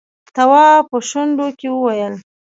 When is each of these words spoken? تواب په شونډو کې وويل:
تواب 0.35 0.81
په 0.91 0.97
شونډو 1.09 1.47
کې 1.59 1.67
وويل: 1.71 2.13